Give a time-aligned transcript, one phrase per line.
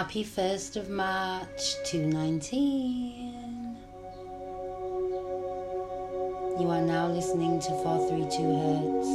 [0.00, 3.76] Happy 1st of March 2019.
[6.58, 9.08] You are now listening to 432 Hertz.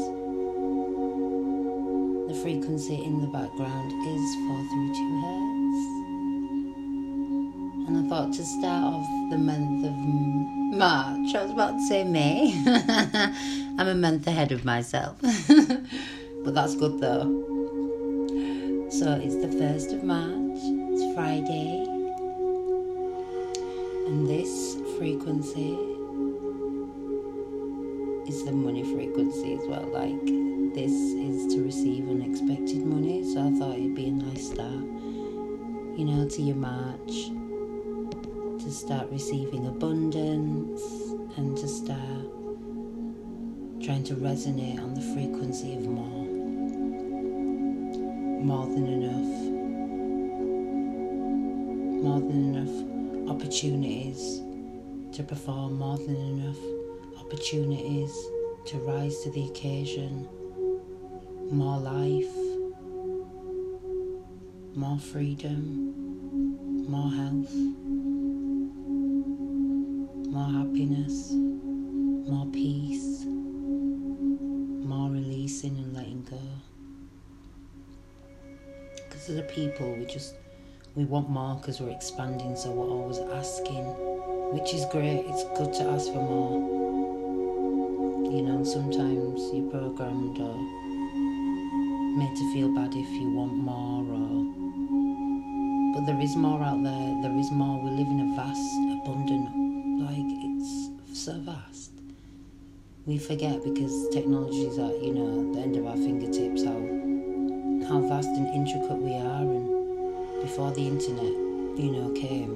[2.31, 5.81] The frequency in the background is 432 Hertz.
[7.87, 9.95] And I thought to start off the month of
[10.77, 12.53] March, I was about to say May.
[13.79, 15.17] I'm a month ahead of myself.
[16.43, 17.25] but that's good though.
[18.91, 20.44] So it's the 1st of March.
[21.15, 21.85] Friday,
[24.05, 25.71] and this frequency
[28.27, 29.87] is the money frequency as well.
[29.93, 30.25] Like,
[30.75, 34.83] this is to receive unexpected money, so I thought it'd be a nice start,
[35.95, 37.31] you know, to your March
[38.61, 40.81] to start receiving abundance
[41.37, 42.27] and to start
[43.81, 46.25] trying to resonate on the frequency of more.
[48.43, 49.54] More than enough
[52.05, 54.43] more than enough opportunities
[55.11, 56.59] to perform, more than enough
[57.17, 58.11] opportunities
[58.63, 60.27] to rise to the occasion,
[61.49, 62.35] more life,
[64.75, 65.95] more freedom,
[66.87, 67.55] more health,
[70.29, 73.25] more happiness, more peace,
[74.85, 76.39] more releasing and letting go.
[78.93, 80.35] Because as a people, we just
[80.95, 83.83] we want more because we're expanding, so we're always asking,
[84.55, 85.25] which is great.
[85.27, 86.55] It's good to ask for more.
[88.31, 90.55] You know, sometimes you're programmed or
[92.15, 94.55] made to feel bad if you want more, or
[95.95, 97.21] but there is more out there.
[97.21, 97.83] There is more.
[97.83, 98.71] We live in a vast,
[99.03, 99.51] abundant,
[99.99, 101.91] like it's so vast.
[103.05, 106.79] We forget because technology is at you know the end of our fingertips how
[107.89, 109.64] how vast and intricate we are and
[110.45, 111.33] before the internet,
[111.75, 112.53] you know, came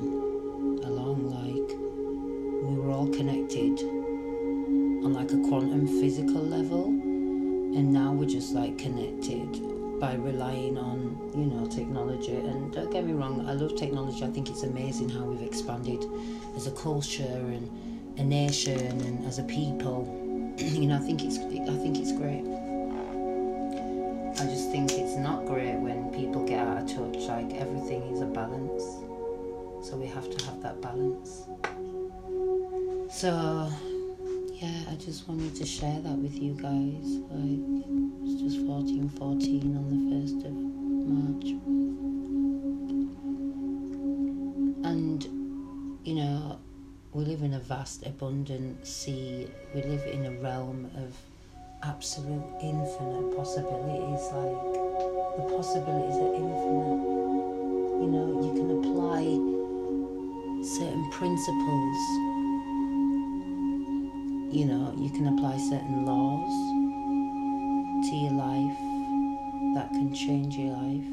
[0.84, 1.70] along, like
[2.62, 3.80] we were all connected
[5.04, 9.50] on like a quantum physical level, and now we're just like connected
[10.00, 12.36] by relying on you know technology.
[12.36, 14.24] And don't get me wrong, I love technology.
[14.24, 16.06] I think it's amazing how we've expanded
[16.56, 20.06] as a culture and a nation and as a people.
[20.60, 22.69] you know, I think it's I think it's great.
[24.40, 27.28] I just think it's not great when people get out of touch.
[27.28, 28.84] Like everything is a balance.
[29.86, 31.44] So we have to have that balance.
[33.12, 33.70] So
[34.54, 37.20] yeah, I just wanted to share that with you guys.
[37.30, 37.60] Like
[38.24, 40.54] it's just 1414 on the 1st of
[41.12, 41.50] March.
[44.86, 45.22] And
[46.06, 46.60] you know,
[47.12, 49.50] we live in a vast, abundant sea.
[49.76, 51.14] We live in a realm of
[51.84, 54.24] absolute infinite possibilities.
[54.34, 54.60] Like
[55.38, 57.04] the possibilities are infinite.
[58.00, 59.24] You know, you can apply
[60.64, 61.98] certain principles.
[64.54, 66.52] You know, you can apply certain laws
[68.10, 68.78] to your life
[69.76, 71.06] that can change your life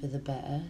[0.00, 0.62] for the better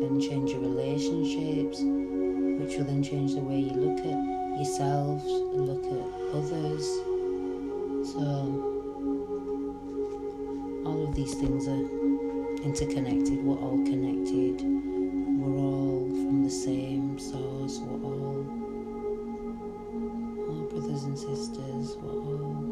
[0.00, 5.84] and change your relationships, which will then change the way you look at yourselves, look
[5.84, 7.07] at others.
[8.12, 8.22] So,
[10.86, 11.84] all of these things are
[12.64, 14.62] interconnected, we're all connected,
[15.38, 18.46] we're all from the same source, we're all,
[20.48, 22.64] all brothers and sisters, we're all,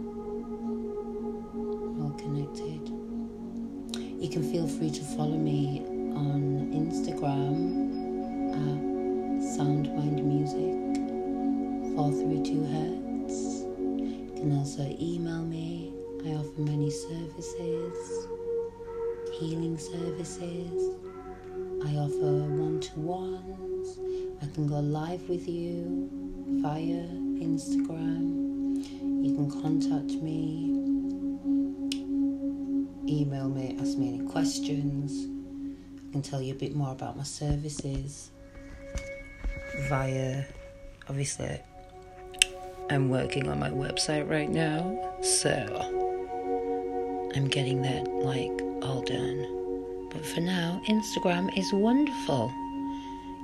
[2.01, 2.89] all connected.
[4.19, 5.85] You can feel free to follow me
[6.17, 7.93] on Instagram
[8.55, 8.81] at
[9.59, 10.97] Soundmind Music
[11.95, 13.06] 432 Hertz.
[14.47, 15.93] Can also email me.
[16.25, 18.29] I offer many services,
[19.33, 20.95] healing services.
[21.85, 23.99] I offer one to ones.
[24.41, 26.09] I can go live with you
[26.63, 27.09] via
[27.43, 28.87] Instagram.
[29.25, 30.71] You can contact me,
[33.09, 35.27] email me, ask me any questions.
[36.09, 38.31] I can tell you a bit more about my services
[39.89, 40.45] via,
[41.09, 41.61] obviously,
[42.89, 45.51] I'm working on my website right now, so
[47.35, 50.09] I'm getting that like all done.
[50.11, 52.53] But for now, Instagram is wonderful.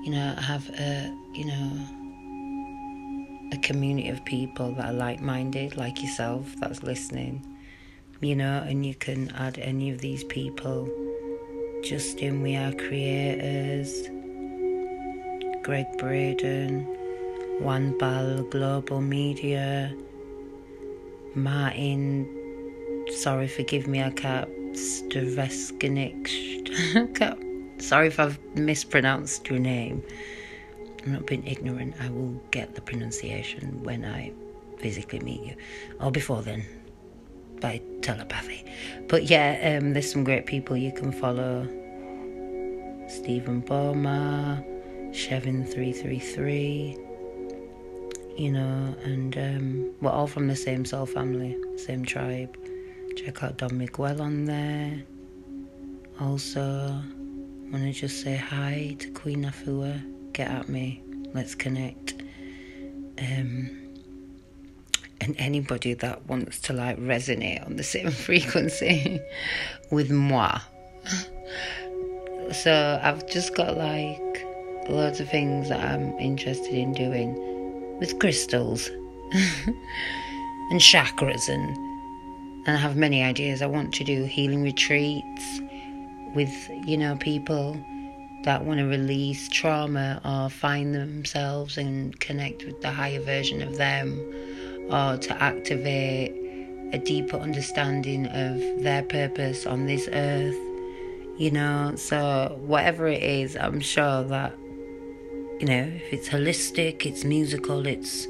[0.04, 1.88] You know, I have a, you know,
[3.52, 7.44] a community of people that are like minded, like yourself, that's listening.
[8.20, 10.88] You know, and you can add any of these people.
[11.82, 14.08] Justin, we are creators.
[15.64, 16.86] Gregg Braden,
[17.62, 19.94] Juan Bal Global Media,
[21.34, 22.28] Martin,
[23.10, 30.04] sorry, forgive me, I can't, Staveskinix, can't Sorry if I've mispronounced your name.
[31.04, 31.96] I'm not being ignorant.
[32.00, 34.32] I will get the pronunciation when I
[34.78, 35.56] physically meet you,
[36.00, 36.64] or before then,
[37.60, 38.64] by telepathy.
[39.08, 41.66] But yeah, um, there's some great people you can follow.
[43.08, 44.64] Stephen Boma,
[45.10, 47.11] Chevin333,
[48.36, 52.56] you know, and um, we're all from the same soul family, same tribe.
[53.16, 55.02] Check out Don Miguel on there.
[56.20, 57.02] Also,
[57.70, 60.02] want to just say hi to Queen Afua.
[60.32, 61.02] Get at me.
[61.34, 62.14] Let's connect.
[63.18, 63.78] Um,
[65.20, 69.20] and anybody that wants to like resonate on the same frequency
[69.90, 70.58] with moi.
[72.52, 74.44] So I've just got like
[74.88, 77.51] loads of things that I'm interested in doing
[78.02, 78.88] with crystals
[79.32, 81.76] and chakras and
[82.66, 83.60] and I have many ideas.
[83.62, 85.60] I want to do healing retreats
[86.32, 87.76] with, you know, people
[88.44, 93.78] that want to release trauma or find themselves and connect with the higher version of
[93.78, 94.16] them
[94.90, 96.32] or to activate
[96.92, 100.58] a deeper understanding of their purpose on this earth
[101.38, 104.54] you know so whatever it is i'm sure that
[105.62, 108.26] you know if it's holistic it's musical it's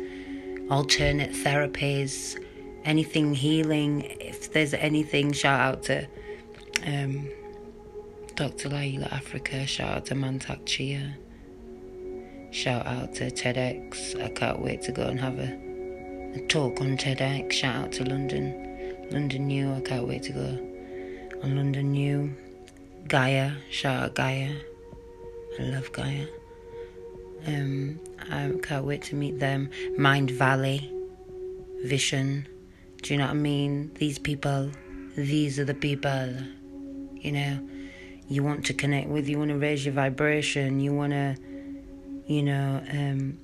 [0.70, 2.38] alternate therapies
[2.84, 6.06] anything healing if there's anything shout out to
[6.86, 7.26] um,
[8.34, 11.16] dr llaila afrika shout out to mantak chia
[12.50, 15.50] shout out to tedx i can't wait to go and have a,
[16.36, 18.44] a talk on tedx shout out to london
[19.10, 20.48] london new i can't wait to go
[21.42, 22.30] on london new
[23.08, 24.54] Gaia, shout out Gaia.
[25.58, 26.26] I love Gaia.
[27.46, 27.98] Um,
[28.30, 29.70] I can't wait to meet them.
[29.98, 30.90] Mindvalley,
[31.84, 32.46] Vision.
[33.02, 33.90] Do you know what I mean?
[33.94, 34.70] These people,
[35.16, 36.34] these are the people.
[37.14, 37.68] You know,
[38.28, 41.36] you want to connect with, you want to raise your vibration, you want to,
[42.26, 43.38] you know, um,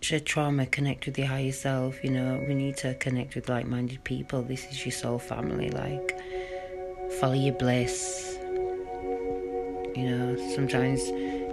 [0.00, 2.02] shed trauma, connect with your higher self.
[2.02, 4.42] You know, we need to connect with like minded people.
[4.42, 5.70] This is your soul family.
[5.70, 6.18] Like,
[7.18, 8.38] follow your bliss.
[9.96, 11.00] You know, sometimes,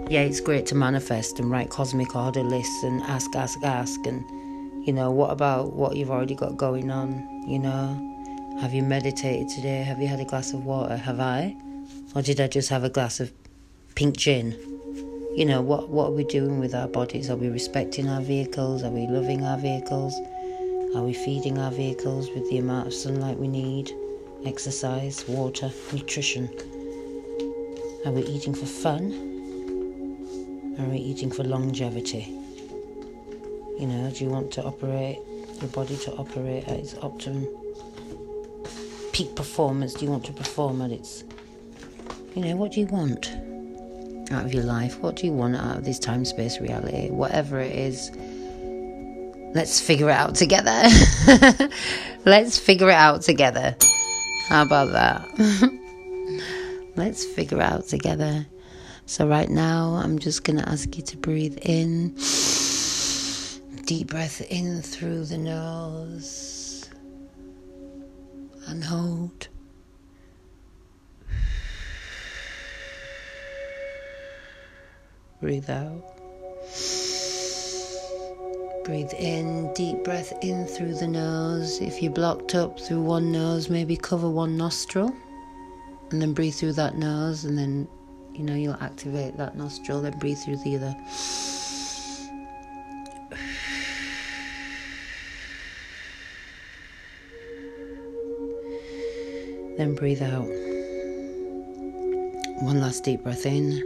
[0.08, 4.06] yeah, it's great to manifest and write cosmic order lists and ask, ask, ask.
[4.06, 7.44] And, you know, what about what you've already got going on?
[7.46, 9.82] You know, have you meditated today?
[9.82, 10.96] Have you had a glass of water?
[10.96, 11.56] Have I?
[12.14, 13.32] Or did I just have a glass of
[13.94, 14.52] pink gin?
[15.36, 17.30] You know, what, what are we doing with our bodies?
[17.30, 18.82] Are we respecting our vehicles?
[18.82, 20.14] Are we loving our vehicles?
[20.96, 23.92] Are we feeding our vehicles with the amount of sunlight we need?
[24.44, 26.48] exercise, water, nutrition.
[28.04, 29.27] Are we eating for fun?
[30.78, 32.34] Are we eating for longevity?
[33.78, 35.18] You know, do you want to operate
[35.60, 37.46] your body to operate at its optimum
[39.12, 39.94] peak performance?
[39.94, 41.24] Do you want to perform at its,
[42.34, 43.30] you know, what do you want
[44.30, 44.98] out of your life?
[45.00, 47.10] What do you want out of this time space reality?
[47.10, 48.10] Whatever it is,
[49.54, 50.84] let's figure it out together.
[52.24, 53.76] let's figure it out together.
[54.48, 55.78] How about that?
[56.96, 58.46] Let's figure it out together.
[59.08, 62.14] So, right now, I'm just going to ask you to breathe in.
[63.86, 66.90] Deep breath in through the nose
[68.66, 69.48] and hold.
[75.40, 76.04] Breathe out.
[78.84, 81.80] Breathe in, deep breath in through the nose.
[81.80, 85.16] If you're blocked up through one nose, maybe cover one nostril
[86.10, 87.88] and then breathe through that nose, and then
[88.38, 90.96] you know you'll activate that nostril, then breathe through the other.
[99.76, 100.48] Then breathe out.
[102.62, 103.80] One last deep breath in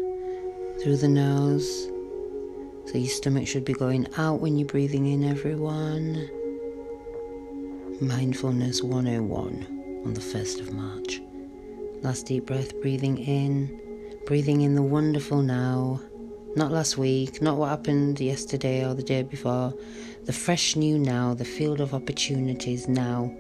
[0.83, 1.89] through the nose
[2.87, 6.29] so your stomach should be going out when you're breathing in, everyone.
[8.01, 11.23] Mindfulness 101 on the 1st of March.
[12.03, 13.92] Last deep breath, breathing in,
[14.27, 16.01] breathing in the wonderful now.
[16.57, 19.75] Not last week, not what happened yesterday or the day before.
[20.25, 23.35] The fresh new now, the field of opportunities now.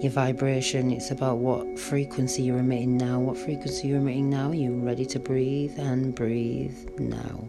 [0.00, 3.18] Your vibration, it's about what frequency you're emitting now.
[3.18, 4.50] What frequency you're emitting now?
[4.50, 7.48] Are you ready to breathe and breathe now?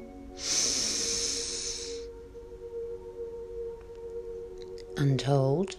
[4.98, 5.76] and hold.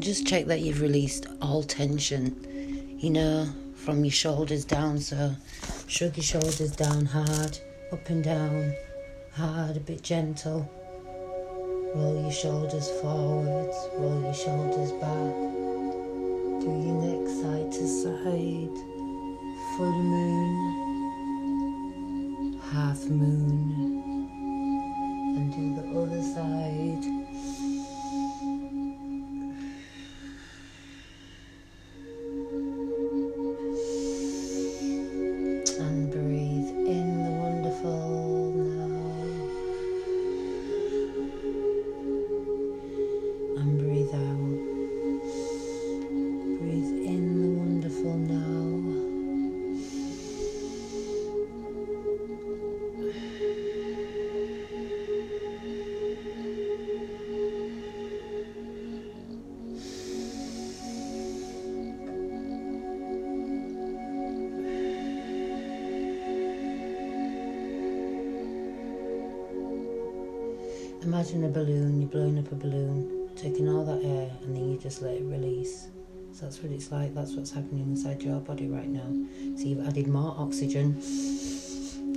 [0.00, 4.98] And just check that you've released all tension, you know, from your shoulders down.
[4.98, 5.36] So,
[5.88, 7.58] shrug your shoulders down hard,
[7.92, 8.72] up and down,
[9.34, 10.66] hard, a bit gentle.
[11.94, 15.34] Roll your shoulders forwards, roll your shoulders back.
[16.62, 18.78] Do your neck side to side.
[19.76, 20.98] Full moon,
[22.72, 23.39] half moon,
[71.02, 74.78] Imagine a balloon, you're blowing up a balloon, taking all that air, and then you
[74.78, 75.88] just let it release.
[76.32, 79.08] So that's what it's like, that's what's happening inside your body right now.
[79.56, 81.00] So you've added more oxygen.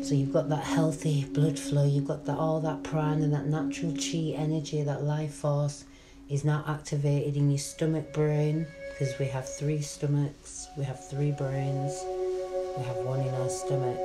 [0.04, 3.46] So you've got that healthy blood flow, you've got that all that prana, and that
[3.46, 5.86] natural chi energy, that life force
[6.30, 11.32] is now activated in your stomach brain because we have three stomachs, we have three
[11.32, 12.04] brains,
[12.78, 13.98] we have one in our stomach,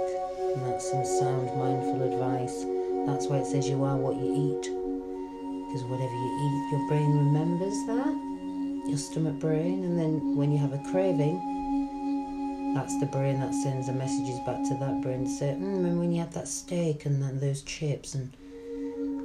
[0.55, 2.65] and that's some sound mindful advice.
[3.09, 4.69] That's why it says you are what you eat.
[4.69, 10.59] Because whatever you eat, your brain remembers that, your stomach brain, and then when you
[10.59, 15.31] have a craving, that's the brain that sends the messages back to that brain to
[15.31, 18.31] say, mm, remember when you had that steak and then those chips, and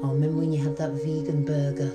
[0.02, 1.92] oh, remember when you had that vegan burger,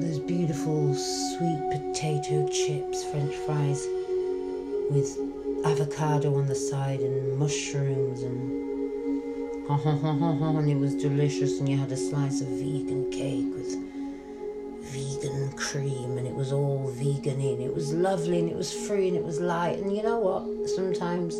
[0.00, 3.86] those beautiful sweet potato chips, French fries
[4.90, 5.18] with
[5.66, 8.73] avocado on the side and mushrooms and
[9.68, 13.74] and it was delicious and you had a slice of vegan cake with
[14.92, 19.08] vegan cream and it was all vegan in it was lovely and it was free
[19.08, 19.78] and it was light.
[19.78, 20.68] And you know what?
[20.68, 21.36] Sometimes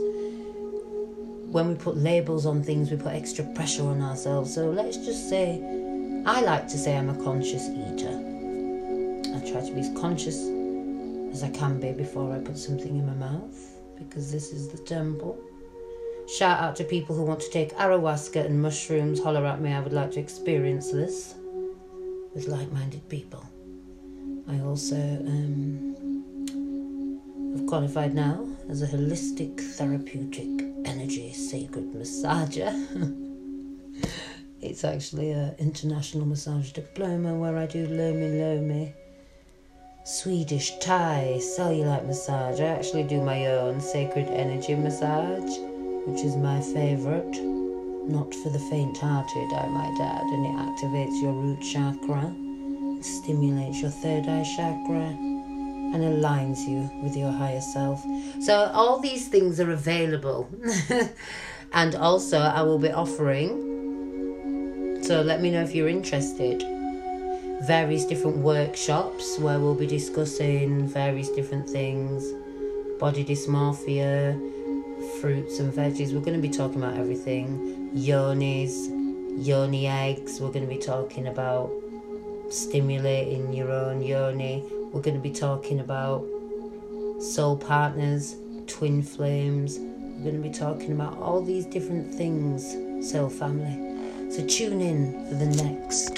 [1.53, 4.55] when we put labels on things we put extra pressure on ourselves.
[4.55, 5.63] So let's just say
[6.27, 8.17] i like to say i'm a conscious eater.
[9.37, 10.39] I try to be as conscious
[11.31, 14.79] as i can be before i put something in my mouth because this is the
[14.79, 15.39] temple
[16.27, 19.23] Shout out to people who want to take ayahuasca and mushrooms.
[19.23, 21.35] Holler at me, I would like to experience this
[22.35, 23.45] with like minded people.
[24.49, 25.95] I also um,
[27.57, 30.49] have qualified now as a holistic therapeutic
[30.87, 32.73] energy sacred massager.
[34.63, 38.95] it's actually an international massage diploma where I do Lomi Lomi.
[40.07, 42.61] Swedish Thai cellulite massage.
[42.61, 45.74] I actually do my own sacred energy massage
[46.07, 47.41] which is my favourite.
[48.07, 52.35] Not for the faint hearted, I oh might add, and it activates your root chakra,
[53.03, 55.17] stimulates your third eye chakra,
[55.95, 58.05] and aligns you with your higher self.
[58.41, 60.51] So, all these things are available.
[61.73, 63.73] and also, I will be offering,
[65.03, 66.63] so let me know if you're interested,
[67.63, 72.25] various different workshops where we'll be discussing various different things
[72.99, 74.54] body dysmorphia
[75.21, 76.13] fruits and veggies.
[76.13, 78.89] We're going to be talking about everything yonis,
[79.45, 80.41] yoni eggs.
[80.41, 81.71] We're going to be talking about
[82.51, 84.63] stimulating your own yoni.
[84.93, 86.25] We're going to be talking about
[87.21, 89.79] soul partners, twin flames.
[89.79, 92.63] We're going to be talking about all these different things,
[93.11, 94.31] soul family.
[94.31, 96.17] So tune in for the next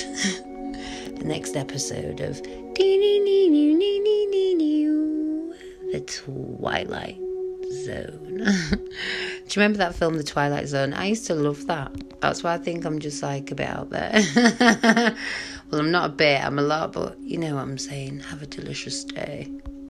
[1.18, 2.40] the next episode of
[5.92, 7.25] the Twilight
[7.85, 8.38] Zone.
[8.71, 10.92] Do you remember that film, The Twilight Zone?
[10.92, 11.92] I used to love that.
[12.21, 14.12] That's why I think I'm just like a bit out there.
[15.71, 18.21] well, I'm not a bit, I'm a lot, but you know what I'm saying.
[18.21, 19.50] Have a delicious day.